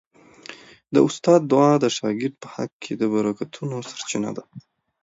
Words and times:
د 0.93 0.95
استاد 1.07 1.41
دعا 1.51 1.71
د 1.83 1.85
شاګرد 1.97 2.35
په 2.41 2.47
حق 2.53 2.71
کي 2.83 2.93
د 2.97 3.03
برکتونو 3.13 3.75
سرچینه 3.89 4.31
ده. 4.37 4.43